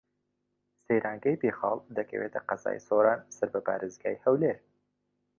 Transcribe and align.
سەیرانگەی 0.83 1.39
بێخاڵ 1.41 1.79
دەکەوێتە 1.97 2.39
قەزای 2.49 2.79
سۆران 2.87 3.21
سەر 3.35 3.49
بە 3.53 3.59
پارێزگای 3.67 4.21
هەولێر. 4.23 4.57